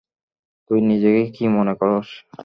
তুই 0.69 0.79
নিজেকে 0.89 1.23
কি 1.35 1.43
মনে 1.55 1.73
করস? 1.79 2.07